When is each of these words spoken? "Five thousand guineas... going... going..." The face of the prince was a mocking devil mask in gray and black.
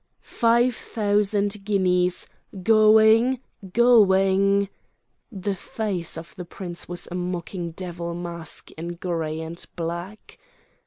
"Five 0.23 0.75
thousand 0.75 1.57
guineas... 1.63 2.25
going... 2.63 3.39
going..." 3.71 4.67
The 5.31 5.53
face 5.53 6.17
of 6.17 6.33
the 6.35 6.43
prince 6.45 6.89
was 6.89 7.07
a 7.11 7.13
mocking 7.13 7.69
devil 7.69 8.15
mask 8.15 8.71
in 8.71 8.95
gray 8.95 9.39
and 9.41 9.63
black. 9.75 10.39